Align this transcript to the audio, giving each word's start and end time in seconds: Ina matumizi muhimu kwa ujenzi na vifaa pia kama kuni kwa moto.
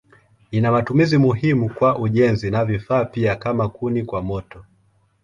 Ina 0.51 0.71
matumizi 0.71 1.17
muhimu 1.17 1.69
kwa 1.73 1.99
ujenzi 1.99 2.51
na 2.51 2.65
vifaa 2.65 3.05
pia 3.05 3.35
kama 3.35 3.69
kuni 3.69 4.05
kwa 4.05 4.21
moto. 4.21 4.65